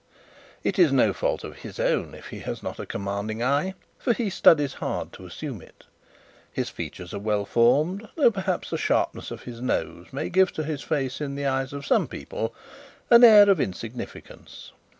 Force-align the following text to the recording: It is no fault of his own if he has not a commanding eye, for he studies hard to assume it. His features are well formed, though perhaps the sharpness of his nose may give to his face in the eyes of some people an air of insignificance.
It 0.63 0.79
is 0.79 0.91
no 0.91 1.13
fault 1.13 1.43
of 1.43 1.57
his 1.57 1.79
own 1.79 2.15
if 2.15 2.29
he 2.29 2.39
has 2.39 2.63
not 2.63 2.79
a 2.79 2.87
commanding 2.87 3.43
eye, 3.43 3.75
for 3.99 4.13
he 4.13 4.31
studies 4.31 4.73
hard 4.81 5.13
to 5.13 5.27
assume 5.27 5.61
it. 5.61 5.83
His 6.51 6.69
features 6.69 7.13
are 7.13 7.19
well 7.19 7.45
formed, 7.45 8.09
though 8.15 8.31
perhaps 8.31 8.71
the 8.71 8.79
sharpness 8.79 9.29
of 9.29 9.43
his 9.43 9.61
nose 9.61 10.07
may 10.11 10.31
give 10.31 10.53
to 10.53 10.63
his 10.63 10.81
face 10.81 11.21
in 11.21 11.35
the 11.35 11.45
eyes 11.45 11.71
of 11.71 11.85
some 11.85 12.07
people 12.07 12.51
an 13.11 13.23
air 13.23 13.47
of 13.47 13.61
insignificance. 13.61 14.71